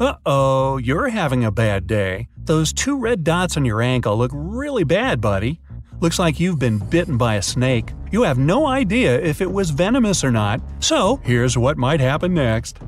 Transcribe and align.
Uh-oh, 0.00 0.76
you're 0.76 1.08
having 1.08 1.44
a 1.44 1.50
bad 1.50 1.88
day. 1.88 2.28
Those 2.44 2.72
two 2.72 3.00
red 3.00 3.24
dots 3.24 3.56
on 3.56 3.64
your 3.64 3.82
ankle 3.82 4.16
look 4.16 4.30
really 4.32 4.84
bad, 4.84 5.20
buddy. 5.20 5.60
Looks 5.98 6.20
like 6.20 6.38
you've 6.38 6.60
been 6.60 6.78
bitten 6.78 7.18
by 7.18 7.34
a 7.34 7.42
snake. 7.42 7.92
You 8.12 8.22
have 8.22 8.38
no 8.38 8.68
idea 8.68 9.20
if 9.20 9.40
it 9.40 9.50
was 9.50 9.70
venomous 9.70 10.22
or 10.22 10.30
not, 10.30 10.60
so 10.78 11.16
here's 11.24 11.58
what 11.58 11.78
might 11.78 11.98
happen 11.98 12.32
next. 12.32 12.78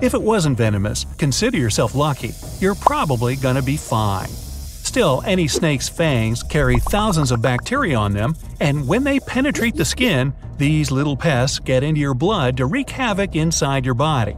If 0.00 0.14
it 0.14 0.22
wasn't 0.22 0.56
venomous, 0.56 1.04
consider 1.18 1.58
yourself 1.58 1.96
lucky. 1.96 2.30
You're 2.60 2.76
probably 2.76 3.34
gonna 3.34 3.62
be 3.62 3.76
fine. 3.76 4.28
Still, 4.28 5.20
any 5.24 5.48
snake's 5.48 5.88
fangs 5.88 6.44
carry 6.44 6.78
thousands 6.78 7.32
of 7.32 7.42
bacteria 7.42 7.96
on 7.96 8.12
them, 8.12 8.36
and 8.60 8.86
when 8.86 9.02
they 9.02 9.18
penetrate 9.18 9.74
the 9.74 9.84
skin, 9.84 10.32
these 10.58 10.92
little 10.92 11.16
pests 11.16 11.58
get 11.58 11.82
into 11.82 12.00
your 12.00 12.14
blood 12.14 12.56
to 12.58 12.66
wreak 12.66 12.88
havoc 12.88 13.34
inside 13.34 13.84
your 13.84 13.94
body. 13.94 14.36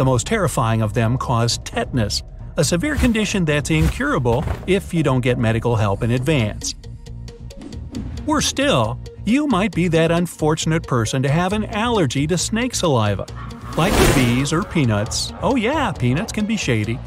The 0.00 0.04
most 0.06 0.26
terrifying 0.26 0.80
of 0.80 0.94
them 0.94 1.18
cause 1.18 1.58
tetanus, 1.58 2.22
a 2.56 2.64
severe 2.64 2.96
condition 2.96 3.44
that's 3.44 3.68
incurable 3.68 4.42
if 4.66 4.94
you 4.94 5.02
don't 5.02 5.20
get 5.20 5.36
medical 5.36 5.76
help 5.76 6.02
in 6.02 6.12
advance. 6.12 6.74
Worse 8.24 8.46
still, 8.46 8.98
you 9.26 9.46
might 9.46 9.74
be 9.74 9.88
that 9.88 10.10
unfortunate 10.10 10.86
person 10.86 11.22
to 11.22 11.28
have 11.28 11.52
an 11.52 11.66
allergy 11.66 12.26
to 12.28 12.38
snake 12.38 12.74
saliva. 12.74 13.26
Like 13.76 13.92
with 13.92 14.14
bees 14.14 14.54
or 14.54 14.62
peanuts, 14.62 15.34
oh 15.42 15.56
yeah, 15.56 15.92
peanuts 15.92 16.32
can 16.32 16.46
be 16.46 16.56
shady. 16.56 16.98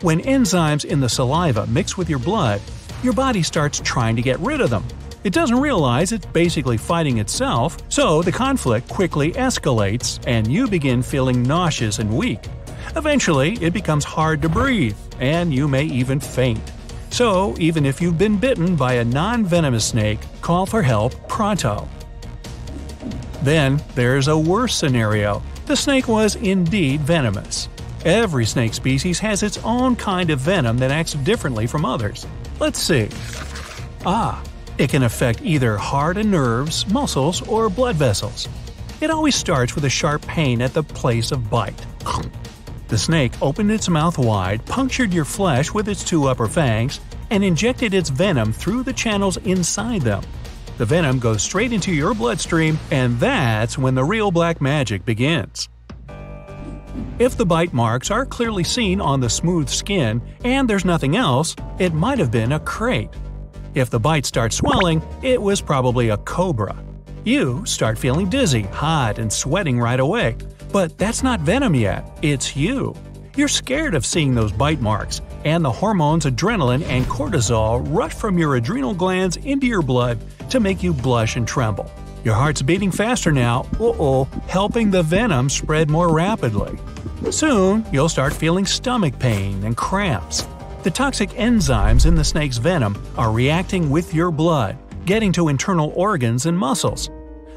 When 0.00 0.20
enzymes 0.20 0.84
in 0.84 0.98
the 0.98 1.08
saliva 1.08 1.68
mix 1.68 1.96
with 1.96 2.10
your 2.10 2.18
blood, 2.18 2.60
your 3.04 3.12
body 3.12 3.44
starts 3.44 3.80
trying 3.84 4.16
to 4.16 4.22
get 4.22 4.40
rid 4.40 4.60
of 4.60 4.70
them. 4.70 4.82
It 5.22 5.34
doesn't 5.34 5.60
realize 5.60 6.12
it's 6.12 6.24
basically 6.24 6.78
fighting 6.78 7.18
itself, 7.18 7.76
so 7.90 8.22
the 8.22 8.32
conflict 8.32 8.88
quickly 8.88 9.32
escalates 9.32 10.18
and 10.26 10.50
you 10.50 10.66
begin 10.66 11.02
feeling 11.02 11.42
nauseous 11.42 11.98
and 11.98 12.16
weak. 12.16 12.40
Eventually, 12.96 13.52
it 13.60 13.74
becomes 13.74 14.02
hard 14.02 14.40
to 14.40 14.48
breathe, 14.48 14.96
and 15.20 15.52
you 15.52 15.68
may 15.68 15.84
even 15.84 16.20
faint. 16.20 16.72
So, 17.10 17.54
even 17.58 17.84
if 17.84 18.00
you've 18.00 18.16
been 18.16 18.38
bitten 18.38 18.76
by 18.76 18.94
a 18.94 19.04
non 19.04 19.44
venomous 19.44 19.84
snake, 19.84 20.20
call 20.40 20.64
for 20.64 20.82
help 20.82 21.28
pronto. 21.28 21.86
Then, 23.42 23.82
there's 23.94 24.28
a 24.28 24.38
worse 24.38 24.74
scenario. 24.74 25.42
The 25.66 25.76
snake 25.76 26.08
was 26.08 26.36
indeed 26.36 27.00
venomous. 27.02 27.68
Every 28.06 28.46
snake 28.46 28.72
species 28.72 29.18
has 29.18 29.42
its 29.42 29.58
own 29.58 29.96
kind 29.96 30.30
of 30.30 30.40
venom 30.40 30.78
that 30.78 30.90
acts 30.90 31.12
differently 31.12 31.66
from 31.66 31.84
others. 31.84 32.26
Let's 32.58 32.78
see. 32.78 33.08
Ah, 34.06 34.42
it 34.80 34.90
can 34.90 35.02
affect 35.02 35.42
either 35.42 35.76
heart 35.76 36.16
and 36.16 36.30
nerves, 36.30 36.90
muscles, 36.90 37.46
or 37.46 37.68
blood 37.68 37.96
vessels. 37.96 38.48
It 39.02 39.10
always 39.10 39.34
starts 39.34 39.74
with 39.74 39.84
a 39.84 39.90
sharp 39.90 40.22
pain 40.22 40.62
at 40.62 40.72
the 40.72 40.82
place 40.82 41.32
of 41.32 41.50
bite. 41.50 41.86
The 42.88 42.96
snake 42.96 43.32
opened 43.42 43.70
its 43.70 43.90
mouth 43.90 44.18
wide, 44.18 44.64
punctured 44.64 45.12
your 45.12 45.26
flesh 45.26 45.72
with 45.72 45.88
its 45.88 46.02
two 46.02 46.24
upper 46.24 46.48
fangs, 46.48 46.98
and 47.28 47.44
injected 47.44 47.92
its 47.92 48.08
venom 48.08 48.52
through 48.54 48.82
the 48.82 48.92
channels 48.92 49.36
inside 49.38 50.00
them. 50.00 50.22
The 50.78 50.86
venom 50.86 51.18
goes 51.18 51.42
straight 51.42 51.74
into 51.74 51.92
your 51.92 52.14
bloodstream, 52.14 52.78
and 52.90 53.20
that's 53.20 53.76
when 53.76 53.94
the 53.94 54.04
real 54.04 54.30
black 54.30 54.62
magic 54.62 55.04
begins. 55.04 55.68
If 57.18 57.36
the 57.36 57.46
bite 57.46 57.74
marks 57.74 58.10
are 58.10 58.24
clearly 58.24 58.64
seen 58.64 59.00
on 59.00 59.20
the 59.20 59.28
smooth 59.28 59.68
skin 59.68 60.22
and 60.42 60.68
there's 60.68 60.86
nothing 60.86 61.16
else, 61.16 61.54
it 61.78 61.92
might 61.92 62.18
have 62.18 62.30
been 62.30 62.52
a 62.52 62.60
krait. 62.60 63.14
If 63.74 63.88
the 63.88 64.00
bite 64.00 64.26
starts 64.26 64.56
swelling, 64.56 65.00
it 65.22 65.40
was 65.40 65.60
probably 65.60 66.08
a 66.08 66.16
cobra. 66.18 66.76
You 67.24 67.64
start 67.66 67.98
feeling 67.98 68.28
dizzy, 68.28 68.62
hot, 68.62 69.18
and 69.18 69.32
sweating 69.32 69.78
right 69.78 70.00
away. 70.00 70.36
But 70.72 70.98
that's 70.98 71.22
not 71.22 71.40
venom 71.40 71.74
yet, 71.74 72.18
it's 72.22 72.56
you. 72.56 72.96
You're 73.36 73.48
scared 73.48 73.94
of 73.94 74.04
seeing 74.04 74.34
those 74.34 74.50
bite 74.50 74.80
marks, 74.80 75.20
and 75.44 75.64
the 75.64 75.70
hormones 75.70 76.26
adrenaline 76.26 76.82
and 76.84 77.04
cortisol 77.06 77.86
rush 77.94 78.12
from 78.12 78.38
your 78.38 78.56
adrenal 78.56 78.94
glands 78.94 79.36
into 79.36 79.68
your 79.68 79.82
blood 79.82 80.18
to 80.50 80.58
make 80.58 80.82
you 80.82 80.92
blush 80.92 81.36
and 81.36 81.46
tremble. 81.46 81.90
Your 82.24 82.34
heart's 82.34 82.62
beating 82.62 82.90
faster 82.90 83.30
now, 83.30 83.66
uh-oh, 83.74 84.24
helping 84.48 84.90
the 84.90 85.02
venom 85.02 85.48
spread 85.48 85.88
more 85.88 86.12
rapidly. 86.12 86.76
Soon, 87.30 87.86
you'll 87.92 88.08
start 88.08 88.32
feeling 88.32 88.66
stomach 88.66 89.18
pain 89.18 89.62
and 89.62 89.76
cramps. 89.76 90.44
The 90.82 90.90
toxic 90.90 91.28
enzymes 91.30 92.06
in 92.06 92.14
the 92.14 92.24
snake's 92.24 92.56
venom 92.56 92.96
are 93.18 93.30
reacting 93.30 93.90
with 93.90 94.14
your 94.14 94.30
blood, 94.30 94.78
getting 95.04 95.30
to 95.32 95.48
internal 95.48 95.92
organs 95.94 96.46
and 96.46 96.56
muscles. 96.56 97.10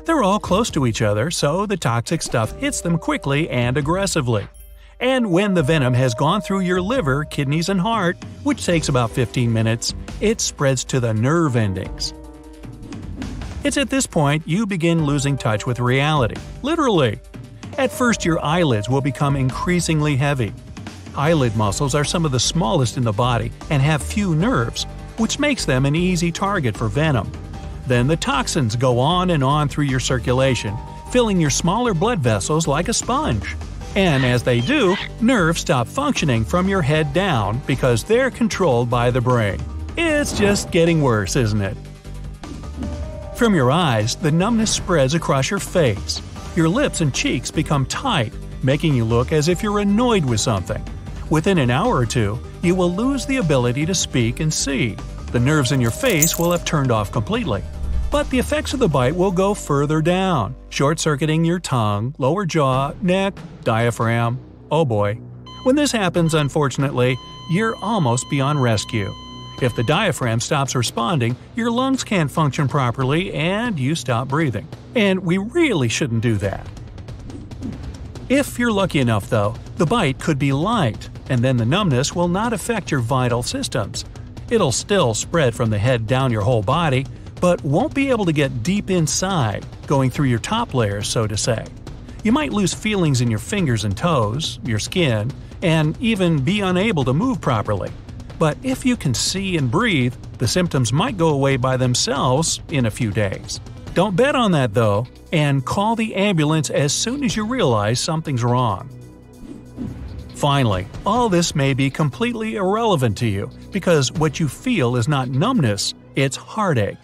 They're 0.03 0.23
all 0.23 0.39
close 0.39 0.69
to 0.71 0.85
each 0.85 1.01
other, 1.01 1.31
so 1.31 1.65
the 1.65 1.77
toxic 1.77 2.21
stuff 2.21 2.51
hits 2.57 2.81
them 2.81 2.97
quickly 2.97 3.49
and 3.49 3.77
aggressively. 3.77 4.45
And 4.99 5.31
when 5.31 5.53
the 5.53 5.63
venom 5.63 5.93
has 5.93 6.13
gone 6.13 6.41
through 6.41 6.61
your 6.61 6.81
liver, 6.81 7.23
kidneys, 7.23 7.69
and 7.69 7.79
heart, 7.79 8.17
which 8.43 8.65
takes 8.65 8.89
about 8.89 9.11
15 9.11 9.53
minutes, 9.53 9.93
it 10.19 10.41
spreads 10.41 10.83
to 10.85 10.99
the 10.99 11.13
nerve 11.13 11.55
endings. 11.55 12.13
It's 13.63 13.77
at 13.77 13.89
this 13.89 14.05
point 14.05 14.45
you 14.45 14.65
begin 14.65 15.05
losing 15.05 15.37
touch 15.37 15.65
with 15.65 15.79
reality, 15.79 16.35
literally. 16.61 17.21
At 17.77 17.89
first, 17.89 18.25
your 18.25 18.43
eyelids 18.43 18.89
will 18.89 18.99
become 18.99 19.37
increasingly 19.37 20.17
heavy. 20.17 20.53
Eyelid 21.15 21.55
muscles 21.55 21.93
are 21.93 22.03
some 22.03 22.25
of 22.25 22.31
the 22.31 22.39
smallest 22.39 22.97
in 22.97 23.03
the 23.03 23.11
body 23.11 23.51
and 23.69 23.81
have 23.81 24.01
few 24.01 24.35
nerves, 24.35 24.85
which 25.17 25.39
makes 25.39 25.65
them 25.65 25.85
an 25.85 25.95
easy 25.95 26.31
target 26.31 26.75
for 26.75 26.87
venom. 26.87 27.31
Then 27.85 28.07
the 28.07 28.17
toxins 28.17 28.75
go 28.75 28.97
on 28.99 29.29
and 29.29 29.43
on 29.43 29.69
through 29.69 29.85
your 29.85 29.99
circulation, 29.99 30.75
filling 31.11 31.39
your 31.39 31.49
smaller 31.49 31.93
blood 31.93 32.19
vessels 32.19 32.67
like 32.67 32.87
a 32.87 32.93
sponge. 32.93 33.55
And 33.95 34.25
as 34.25 34.41
they 34.41 34.59
do, 34.61 34.95
nerves 35.21 35.61
stop 35.61 35.87
functioning 35.87 36.43
from 36.43 36.67
your 36.67 36.81
head 36.81 37.13
down 37.13 37.61
because 37.67 38.03
they're 38.03 38.31
controlled 38.31 38.89
by 38.89 39.11
the 39.11 39.21
brain. 39.21 39.59
It's 39.95 40.35
just 40.35 40.71
getting 40.71 41.03
worse, 41.03 41.35
isn't 41.35 41.61
it? 41.61 41.77
From 43.35 43.53
your 43.53 43.71
eyes, 43.71 44.15
the 44.15 44.31
numbness 44.31 44.71
spreads 44.71 45.13
across 45.13 45.51
your 45.51 45.59
face. 45.59 46.21
Your 46.55 46.69
lips 46.69 47.01
and 47.01 47.13
cheeks 47.13 47.51
become 47.51 47.85
tight, 47.85 48.33
making 48.63 48.95
you 48.95 49.05
look 49.05 49.31
as 49.31 49.47
if 49.47 49.61
you're 49.61 49.79
annoyed 49.79 50.25
with 50.25 50.39
something. 50.39 50.83
Within 51.33 51.57
an 51.57 51.71
hour 51.71 51.95
or 51.95 52.05
two, 52.05 52.39
you 52.61 52.75
will 52.75 52.93
lose 52.93 53.25
the 53.25 53.37
ability 53.37 53.87
to 53.87 53.95
speak 53.95 54.39
and 54.39 54.53
see. 54.53 54.95
The 55.31 55.39
nerves 55.39 55.71
in 55.71 55.81
your 55.81 55.89
face 55.89 56.37
will 56.37 56.51
have 56.51 56.63
turned 56.63 56.91
off 56.91 57.11
completely. 57.11 57.63
But 58.11 58.29
the 58.29 58.37
effects 58.37 58.75
of 58.75 58.79
the 58.79 58.87
bite 58.87 59.15
will 59.15 59.31
go 59.31 59.55
further 59.55 59.99
down, 59.99 60.53
short 60.69 60.99
circuiting 60.99 61.43
your 61.43 61.57
tongue, 61.57 62.13
lower 62.19 62.45
jaw, 62.45 62.93
neck, 63.01 63.33
diaphragm. 63.63 64.37
Oh 64.69 64.85
boy. 64.85 65.15
When 65.63 65.75
this 65.75 65.91
happens, 65.91 66.35
unfortunately, 66.35 67.17
you're 67.49 67.77
almost 67.77 68.29
beyond 68.29 68.61
rescue. 68.61 69.11
If 69.59 69.75
the 69.75 69.83
diaphragm 69.85 70.39
stops 70.39 70.75
responding, 70.75 71.35
your 71.55 71.71
lungs 71.71 72.03
can't 72.03 72.29
function 72.29 72.67
properly 72.67 73.33
and 73.33 73.79
you 73.79 73.95
stop 73.95 74.27
breathing. 74.27 74.67
And 74.93 75.21
we 75.21 75.39
really 75.39 75.89
shouldn't 75.89 76.21
do 76.21 76.35
that. 76.35 76.67
If 78.29 78.57
you're 78.57 78.71
lucky 78.71 78.99
enough, 78.99 79.29
though, 79.29 79.53
the 79.75 79.85
bite 79.85 80.17
could 80.17 80.39
be 80.39 80.53
light, 80.53 81.09
and 81.29 81.41
then 81.41 81.57
the 81.57 81.65
numbness 81.65 82.15
will 82.15 82.29
not 82.29 82.53
affect 82.53 82.89
your 82.89 83.01
vital 83.01 83.43
systems. 83.43 84.05
It'll 84.49 84.71
still 84.71 85.13
spread 85.13 85.53
from 85.53 85.69
the 85.69 85.77
head 85.77 86.07
down 86.07 86.31
your 86.31 86.41
whole 86.41 86.63
body, 86.63 87.05
but 87.41 87.61
won't 87.65 87.93
be 87.93 88.09
able 88.09 88.23
to 88.25 88.31
get 88.31 88.63
deep 88.63 88.89
inside, 88.89 89.65
going 89.87 90.09
through 90.09 90.27
your 90.27 90.39
top 90.39 90.73
layers, 90.73 91.09
so 91.09 91.27
to 91.27 91.35
say. 91.35 91.65
You 92.23 92.31
might 92.31 92.53
lose 92.53 92.73
feelings 92.73 93.19
in 93.19 93.29
your 93.29 93.39
fingers 93.39 93.83
and 93.83 93.95
toes, 93.95 94.57
your 94.63 94.79
skin, 94.79 95.29
and 95.61 95.99
even 96.01 96.41
be 96.41 96.61
unable 96.61 97.03
to 97.03 97.13
move 97.13 97.41
properly. 97.41 97.91
But 98.39 98.57
if 98.63 98.85
you 98.85 98.95
can 98.95 99.13
see 99.13 99.57
and 99.57 99.69
breathe, 99.69 100.15
the 100.37 100.47
symptoms 100.47 100.93
might 100.93 101.17
go 101.17 101.29
away 101.29 101.57
by 101.57 101.75
themselves 101.75 102.61
in 102.69 102.85
a 102.85 102.91
few 102.91 103.11
days. 103.11 103.59
Don't 103.93 104.15
bet 104.15 104.35
on 104.35 104.53
that 104.53 104.73
though, 104.73 105.05
and 105.31 105.63
call 105.63 105.95
the 105.95 106.15
ambulance 106.15 106.71
as 106.71 106.91
soon 106.91 107.23
as 107.23 107.35
you 107.35 107.45
realize 107.45 107.99
something's 107.99 108.43
wrong. 108.43 108.89
Finally, 110.33 110.87
all 111.05 111.29
this 111.29 111.53
may 111.53 111.75
be 111.75 111.91
completely 111.91 112.55
irrelevant 112.55 113.17
to 113.19 113.27
you 113.27 113.51
because 113.71 114.11
what 114.11 114.39
you 114.39 114.47
feel 114.47 114.95
is 114.95 115.07
not 115.07 115.29
numbness, 115.29 115.93
it's 116.15 116.35
heartache. 116.35 116.97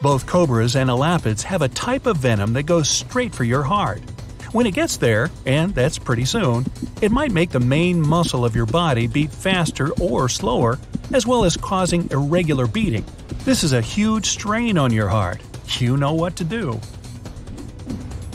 Both 0.00 0.26
cobras 0.26 0.76
and 0.76 0.88
elapids 0.88 1.42
have 1.42 1.62
a 1.62 1.68
type 1.68 2.06
of 2.06 2.18
venom 2.18 2.52
that 2.52 2.62
goes 2.62 2.88
straight 2.88 3.34
for 3.34 3.44
your 3.44 3.64
heart. 3.64 4.00
When 4.52 4.66
it 4.66 4.74
gets 4.74 4.98
there, 4.98 5.30
and 5.46 5.74
that's 5.74 5.98
pretty 5.98 6.24
soon, 6.24 6.64
it 7.02 7.10
might 7.10 7.32
make 7.32 7.50
the 7.50 7.60
main 7.60 8.00
muscle 8.00 8.44
of 8.44 8.54
your 8.54 8.66
body 8.66 9.08
beat 9.08 9.32
faster 9.32 9.90
or 10.00 10.28
slower, 10.28 10.78
as 11.12 11.26
well 11.26 11.44
as 11.44 11.56
causing 11.56 12.08
irregular 12.12 12.68
beating. 12.68 13.04
This 13.44 13.64
is 13.64 13.72
a 13.72 13.80
huge 13.80 14.26
strain 14.26 14.78
on 14.78 14.92
your 14.92 15.08
heart. 15.08 15.40
You 15.78 15.96
know 15.96 16.14
what 16.14 16.36
to 16.36 16.44
do. 16.44 16.80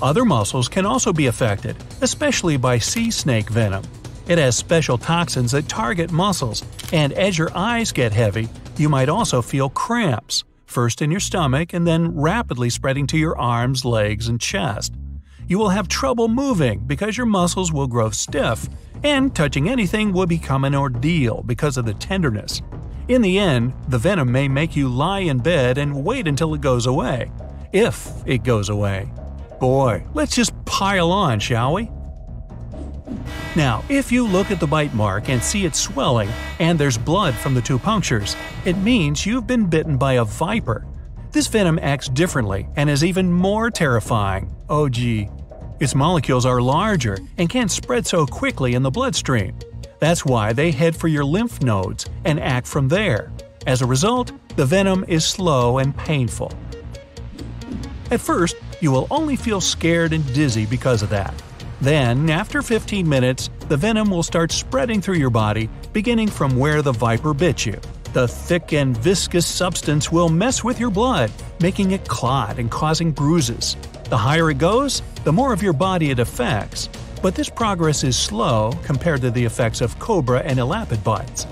Other 0.02 0.26
muscles 0.26 0.68
can 0.68 0.86
also 0.86 1.14
be 1.14 1.28
affected, 1.28 1.76
especially 2.02 2.58
by 2.58 2.80
sea 2.80 3.12
snake 3.12 3.50
venom. 3.50 3.84
It 4.28 4.38
has 4.38 4.56
special 4.56 4.98
toxins 4.98 5.52
that 5.52 5.68
target 5.68 6.12
muscles, 6.12 6.64
and 6.92 7.14
as 7.14 7.38
your 7.38 7.56
eyes 7.56 7.92
get 7.92 8.12
heavy, 8.12 8.48
you 8.78 8.90
might 8.90 9.10
also 9.10 9.42
feel 9.42 9.70
cramps, 9.70 10.44
first 10.66 11.02
in 11.02 11.12
your 11.12 11.20
stomach 11.20 11.74
and 11.74 11.86
then 11.86 12.16
rapidly 12.16 12.70
spreading 12.70 13.06
to 13.08 13.18
your 13.18 13.38
arms, 13.38 13.84
legs, 13.86 14.28
and 14.28 14.40
chest. 14.40 14.94
You 15.48 15.60
will 15.60 15.70
have 15.70 15.88
trouble 15.88 16.30
moving 16.30 16.80
because 16.80 17.18
your 17.18 17.26
muscles 17.26 17.74
will 17.74 17.88
grow 17.88 18.10
stiff, 18.10 18.70
and 19.04 19.36
touching 19.36 19.70
anything 19.70 20.14
will 20.14 20.28
become 20.28 20.64
an 20.64 20.76
ordeal 20.76 21.44
because 21.44 21.78
of 21.78 21.86
the 21.86 21.94
tenderness. 21.96 22.62
In 23.08 23.22
the 23.22 23.40
end, 23.40 23.74
the 23.88 23.98
venom 23.98 24.32
may 24.32 24.48
make 24.48 24.76
you 24.76 24.88
lie 24.88 25.20
in 25.20 25.40
bed 25.40 25.78
and 25.78 26.04
wait 26.04 26.28
until 26.28 26.54
it 26.54 26.62
goes 26.62 26.86
away. 26.86 27.32
If 27.72 28.08
it 28.26 28.44
goes 28.44 28.70
away. 28.70 29.12
Boy, 29.60 30.06
let's 30.14 30.36
just 30.36 30.54
pile 30.66 31.12
on, 31.12 31.40
shall 31.40 31.74
we? 31.74 31.90
Now, 33.56 33.84
if 33.90 34.12
you 34.12 34.26
look 34.26 34.50
at 34.50 34.60
the 34.60 34.68
bite 34.68 34.94
mark 34.94 35.30
and 35.30 35.44
see 35.44 35.66
it 35.66 35.76
swelling 35.76 36.30
and 36.60 36.80
there's 36.80 36.98
blood 36.98 37.34
from 37.36 37.54
the 37.54 37.62
two 37.62 37.78
punctures, 37.78 38.36
it 38.66 38.78
means 38.78 39.26
you've 39.26 39.48
been 39.48 39.66
bitten 39.66 39.98
by 39.98 40.14
a 40.14 40.24
viper. 40.24 40.86
This 41.32 41.48
venom 41.48 41.80
acts 41.82 42.08
differently 42.08 42.68
and 42.76 42.90
is 42.90 43.04
even 43.04 43.32
more 43.32 43.70
terrifying. 43.70 44.54
Oh 44.70 44.88
gee. 44.88 45.30
Its 45.80 45.96
molecules 45.96 46.46
are 46.46 46.62
larger 46.62 47.18
and 47.38 47.50
can't 47.50 47.72
spread 47.72 48.06
so 48.06 48.26
quickly 48.26 48.76
in 48.76 48.84
the 48.84 48.92
bloodstream. 48.92 49.58
That's 50.02 50.26
why 50.26 50.52
they 50.52 50.72
head 50.72 50.96
for 50.96 51.08
your 51.08 51.24
lymph 51.24 51.62
nodes 51.62 52.08
and 52.26 52.40
act 52.40 52.66
from 52.66 52.88
there. 52.88 53.32
As 53.68 53.84
a 53.84 53.86
result, 53.86 54.32
the 54.56 54.66
venom 54.66 55.06
is 55.08 55.24
slow 55.24 55.78
and 55.78 55.96
painful. 55.96 56.52
At 58.10 58.20
first, 58.20 58.56
you 58.82 58.92
will 58.92 59.06
only 59.12 59.36
feel 59.36 59.62
scared 59.62 60.12
and 60.12 60.26
dizzy 60.34 60.66
because 60.66 61.04
of 61.04 61.12
that. 61.12 61.36
Then, 61.82 62.32
after 62.32 62.64
15 62.64 63.08
minutes, 63.08 63.52
the 63.70 63.78
venom 63.78 64.10
will 64.10 64.24
start 64.24 64.52
spreading 64.52 65.02
through 65.02 65.18
your 65.18 65.30
body, 65.30 65.70
beginning 65.94 66.30
from 66.30 66.58
where 66.58 66.82
the 66.82 66.92
viper 66.92 67.36
bit 67.36 67.64
you. 67.64 67.80
The 68.14 68.28
thick 68.28 68.74
and 68.74 68.98
viscous 68.98 69.46
substance 69.46 70.12
will 70.12 70.30
mess 70.30 70.64
with 70.64 70.80
your 70.80 70.90
blood, 70.90 71.32
making 71.60 71.92
it 71.92 72.08
clot 72.08 72.58
and 72.58 72.72
causing 72.72 73.12
bruises. 73.12 73.78
The 74.06 74.18
higher 74.18 74.50
it 74.50 74.58
goes, 74.58 75.04
the 75.26 75.32
more 75.32 75.54
of 75.54 75.62
your 75.62 75.74
body 75.74 76.10
it 76.10 76.18
affects. 76.18 76.90
But 77.22 77.36
this 77.36 77.50
progress 77.50 78.04
is 78.04 78.18
slow 78.18 78.72
compared 78.84 79.22
to 79.22 79.32
the 79.32 79.46
effects 79.46 79.82
of 79.82 80.00
cobra 80.00 80.40
and 80.40 80.60
elapid 80.60 81.04
bites. 81.04 81.46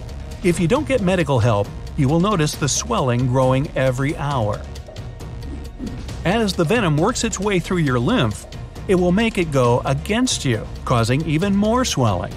If 0.44 0.60
you 0.60 0.68
don't 0.68 0.88
get 0.88 1.02
medical 1.02 1.40
help, 1.40 1.68
you 1.96 2.08
will 2.08 2.20
notice 2.20 2.56
the 2.56 2.68
swelling 2.68 3.28
growing 3.28 3.70
every 3.76 4.16
hour. 4.18 4.62
As 6.26 6.54
the 6.54 6.64
venom 6.64 6.98
works 6.98 7.24
its 7.24 7.40
way 7.40 7.60
through 7.60 7.78
your 7.78 8.00
lymph, 8.00 8.46
it 8.88 8.96
will 8.96 9.12
make 9.12 9.38
it 9.38 9.52
go 9.52 9.82
against 9.86 10.44
you, 10.44 10.66
causing 10.86 11.24
even 11.26 11.56
more 11.56 11.86
swelling. 11.86 12.34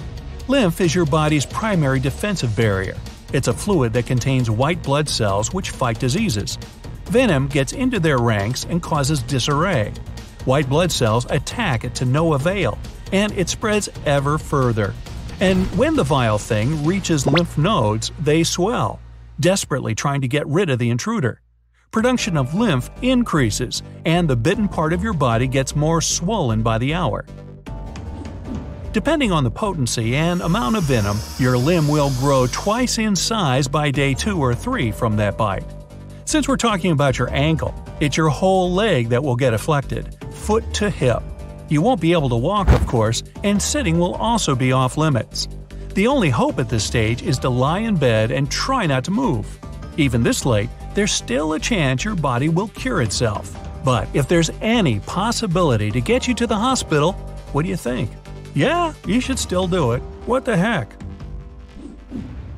Lymph 0.47 0.81
is 0.81 0.93
your 0.93 1.05
body's 1.05 1.45
primary 1.45 1.99
defensive 1.99 2.55
barrier. 2.55 2.95
It's 3.31 3.47
a 3.47 3.53
fluid 3.53 3.93
that 3.93 4.05
contains 4.05 4.51
white 4.51 4.83
blood 4.83 5.09
cells 5.09 5.51
which 5.51 5.71
fight 5.71 5.99
diseases. 5.99 6.57
Venom 7.05 7.47
gets 7.47 7.73
into 7.73 7.99
their 7.99 8.19
ranks 8.19 8.65
and 8.69 8.81
causes 8.81 9.23
disarray. 9.23 9.91
White 10.45 10.69
blood 10.69 10.91
cells 10.91 11.25
attack 11.29 11.83
it 11.83 11.95
to 11.95 12.05
no 12.05 12.33
avail, 12.33 12.77
and 13.13 13.31
it 13.37 13.47
spreads 13.47 13.87
ever 14.05 14.37
further. 14.37 14.93
And 15.39 15.65
when 15.77 15.95
the 15.95 16.03
vile 16.03 16.37
thing 16.37 16.85
reaches 16.85 17.25
lymph 17.25 17.57
nodes, 17.57 18.11
they 18.19 18.43
swell, 18.43 18.99
desperately 19.39 19.95
trying 19.95 20.19
to 20.19 20.27
get 20.27 20.45
rid 20.47 20.69
of 20.69 20.79
the 20.79 20.89
intruder 20.89 21.39
production 21.93 22.35
of 22.35 22.55
lymph 22.55 22.89
increases, 23.03 23.83
and 24.03 24.27
the 24.27 24.35
bitten 24.35 24.67
part 24.67 24.91
of 24.91 25.03
your 25.03 25.13
body 25.13 25.47
gets 25.47 25.75
more 25.75 26.01
swollen 26.01 26.61
by 26.63 26.77
the 26.79 26.93
hour. 26.93 27.23
Depending 28.91 29.31
on 29.31 29.43
the 29.43 29.51
potency 29.51 30.15
and 30.15 30.41
amount 30.41 30.75
of 30.75 30.83
venom, 30.83 31.17
your 31.37 31.57
limb 31.57 31.87
will 31.87 32.11
grow 32.19 32.47
twice 32.47 32.97
in 32.97 33.15
size 33.15 33.67
by 33.67 33.89
day 33.91 34.13
2 34.13 34.39
or 34.39 34.53
3 34.53 34.91
from 34.91 35.15
that 35.15 35.37
bite. 35.37 35.63
Since 36.25 36.47
we're 36.47 36.57
talking 36.57 36.91
about 36.91 37.17
your 37.17 37.31
ankle, 37.31 37.73
it's 37.99 38.17
your 38.17 38.29
whole 38.29 38.71
leg 38.71 39.09
that 39.09 39.23
will 39.23 39.35
get 39.35 39.53
afflicted, 39.53 40.17
foot 40.33 40.63
to 40.75 40.89
hip. 40.89 41.21
You 41.73 41.81
won't 41.81 41.99
be 41.99 42.11
able 42.11 42.29
to 42.29 42.35
walk, 42.35 42.71
of 42.71 42.85
course, 42.85 43.23
and 43.43 43.59
sitting 43.59 43.97
will 43.97 44.13
also 44.13 44.55
be 44.55 44.71
off 44.71 44.95
limits. 44.95 45.47
The 45.95 46.05
only 46.05 46.29
hope 46.29 46.59
at 46.59 46.69
this 46.69 46.83
stage 46.83 47.23
is 47.23 47.39
to 47.39 47.49
lie 47.49 47.79
in 47.79 47.95
bed 47.95 48.29
and 48.29 48.51
try 48.51 48.85
not 48.85 49.03
to 49.05 49.09
move. 49.11 49.47
Even 49.97 50.21
this 50.21 50.45
late, 50.45 50.69
there's 50.93 51.11
still 51.11 51.53
a 51.53 51.59
chance 51.59 52.03
your 52.03 52.13
body 52.13 52.47
will 52.47 52.67
cure 52.67 53.01
itself. 53.01 53.49
But 53.83 54.07
if 54.13 54.27
there's 54.27 54.51
any 54.61 54.99
possibility 54.99 55.89
to 55.89 55.99
get 55.99 56.27
you 56.27 56.35
to 56.35 56.45
the 56.45 56.55
hospital, 56.55 57.13
what 57.53 57.63
do 57.63 57.69
you 57.69 57.75
think? 57.75 58.11
Yeah, 58.53 58.93
you 59.07 59.19
should 59.19 59.39
still 59.39 59.67
do 59.67 59.93
it. 59.93 60.03
What 60.27 60.45
the 60.45 60.55
heck? 60.55 60.93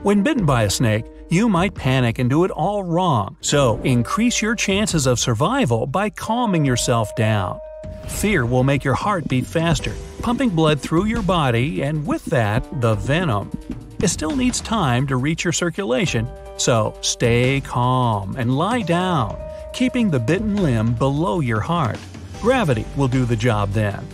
When 0.03 0.23
bitten 0.23 0.45
by 0.45 0.63
a 0.63 0.69
snake, 0.69 1.05
you 1.29 1.47
might 1.47 1.73
panic 1.73 2.19
and 2.19 2.29
do 2.29 2.43
it 2.43 2.51
all 2.51 2.83
wrong, 2.83 3.37
so 3.39 3.79
increase 3.85 4.41
your 4.41 4.55
chances 4.55 5.07
of 5.07 5.19
survival 5.19 5.87
by 5.87 6.09
calming 6.09 6.65
yourself 6.65 7.15
down. 7.15 7.61
Fear 8.07 8.45
will 8.45 8.63
make 8.63 8.83
your 8.83 8.93
heart 8.93 9.27
beat 9.27 9.45
faster, 9.45 9.93
pumping 10.21 10.49
blood 10.49 10.79
through 10.79 11.05
your 11.05 11.21
body, 11.21 11.81
and 11.81 12.05
with 12.05 12.25
that, 12.25 12.63
the 12.81 12.95
venom. 12.95 13.51
It 14.01 14.09
still 14.09 14.35
needs 14.35 14.61
time 14.61 15.07
to 15.07 15.17
reach 15.17 15.43
your 15.43 15.53
circulation, 15.53 16.27
so 16.57 16.95
stay 17.01 17.61
calm 17.61 18.35
and 18.37 18.57
lie 18.57 18.81
down, 18.81 19.37
keeping 19.73 20.09
the 20.09 20.19
bitten 20.19 20.57
limb 20.57 20.93
below 20.93 21.39
your 21.39 21.59
heart. 21.59 21.99
Gravity 22.41 22.85
will 22.95 23.07
do 23.07 23.25
the 23.25 23.35
job 23.35 23.71
then. 23.71 24.05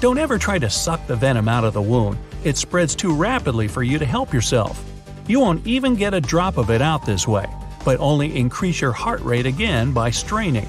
Don't 0.00 0.18
ever 0.18 0.38
try 0.38 0.58
to 0.58 0.68
suck 0.68 1.06
the 1.06 1.16
venom 1.16 1.48
out 1.48 1.64
of 1.64 1.74
the 1.74 1.82
wound, 1.82 2.18
it 2.44 2.56
spreads 2.56 2.94
too 2.94 3.14
rapidly 3.14 3.68
for 3.68 3.82
you 3.82 3.98
to 3.98 4.04
help 4.04 4.32
yourself. 4.32 4.84
You 5.28 5.38
won't 5.40 5.66
even 5.66 5.94
get 5.94 6.14
a 6.14 6.20
drop 6.20 6.58
of 6.58 6.70
it 6.70 6.82
out 6.82 7.06
this 7.06 7.26
way, 7.28 7.46
but 7.84 8.00
only 8.00 8.36
increase 8.36 8.80
your 8.80 8.92
heart 8.92 9.20
rate 9.20 9.46
again 9.46 9.92
by 9.92 10.10
straining. 10.10 10.68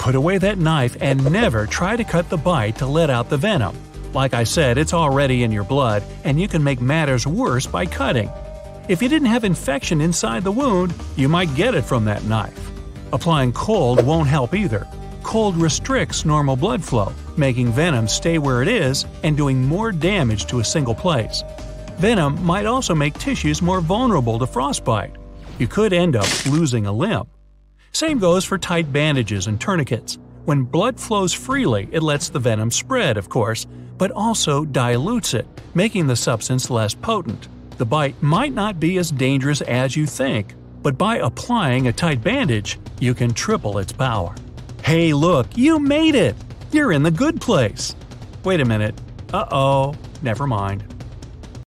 Put 0.00 0.14
away 0.14 0.38
that 0.38 0.56
knife 0.56 0.96
and 1.02 1.30
never 1.30 1.66
try 1.66 1.94
to 1.94 2.04
cut 2.04 2.30
the 2.30 2.38
bite 2.38 2.78
to 2.78 2.86
let 2.86 3.10
out 3.10 3.28
the 3.28 3.36
venom. 3.36 3.76
Like 4.14 4.32
I 4.32 4.44
said, 4.44 4.78
it's 4.78 4.94
already 4.94 5.42
in 5.42 5.52
your 5.52 5.62
blood, 5.62 6.02
and 6.24 6.40
you 6.40 6.48
can 6.48 6.64
make 6.64 6.80
matters 6.80 7.26
worse 7.26 7.66
by 7.66 7.84
cutting. 7.84 8.30
If 8.88 9.02
you 9.02 9.10
didn't 9.10 9.28
have 9.28 9.44
infection 9.44 10.00
inside 10.00 10.42
the 10.42 10.52
wound, 10.52 10.94
you 11.16 11.28
might 11.28 11.54
get 11.54 11.74
it 11.74 11.84
from 11.84 12.06
that 12.06 12.24
knife. 12.24 12.70
Applying 13.12 13.52
cold 13.52 14.02
won't 14.02 14.26
help 14.26 14.54
either. 14.54 14.88
Cold 15.22 15.54
restricts 15.58 16.24
normal 16.24 16.56
blood 16.56 16.82
flow, 16.82 17.12
making 17.36 17.70
venom 17.70 18.08
stay 18.08 18.38
where 18.38 18.62
it 18.62 18.68
is 18.68 19.04
and 19.22 19.36
doing 19.36 19.62
more 19.62 19.92
damage 19.92 20.46
to 20.46 20.60
a 20.60 20.64
single 20.64 20.94
place. 20.94 21.44
Venom 21.98 22.42
might 22.42 22.64
also 22.64 22.94
make 22.94 23.18
tissues 23.18 23.60
more 23.60 23.82
vulnerable 23.82 24.38
to 24.38 24.46
frostbite. 24.46 25.14
You 25.58 25.68
could 25.68 25.92
end 25.92 26.16
up 26.16 26.46
losing 26.46 26.86
a 26.86 26.92
limb. 26.92 27.26
Same 27.92 28.18
goes 28.18 28.44
for 28.44 28.58
tight 28.58 28.92
bandages 28.92 29.46
and 29.46 29.60
tourniquets. 29.60 30.18
When 30.44 30.62
blood 30.62 30.98
flows 30.98 31.32
freely, 31.32 31.88
it 31.92 32.02
lets 32.02 32.28
the 32.28 32.38
venom 32.38 32.70
spread, 32.70 33.16
of 33.16 33.28
course, 33.28 33.66
but 33.98 34.10
also 34.10 34.64
dilutes 34.64 35.34
it, 35.34 35.46
making 35.74 36.06
the 36.06 36.16
substance 36.16 36.70
less 36.70 36.94
potent 36.94 37.48
the 37.80 37.86
bite 37.86 38.22
might 38.22 38.52
not 38.52 38.78
be 38.78 38.98
as 38.98 39.10
dangerous 39.10 39.62
as 39.62 39.96
you 39.96 40.04
think, 40.04 40.54
but 40.82 40.98
by 40.98 41.16
applying 41.16 41.88
a 41.88 41.92
tight 41.94 42.22
bandage, 42.22 42.78
you 43.00 43.14
can 43.14 43.32
triple 43.32 43.78
its 43.78 43.90
power. 43.90 44.34
Hey, 44.84 45.14
look, 45.14 45.56
you 45.56 45.78
made 45.78 46.14
it! 46.14 46.36
You're 46.72 46.92
in 46.92 47.02
the 47.02 47.10
good 47.10 47.40
place! 47.40 47.96
Wait 48.44 48.60
a 48.60 48.66
minute. 48.66 48.94
Uh 49.32 49.46
oh, 49.50 49.94
never 50.20 50.46
mind. 50.46 50.84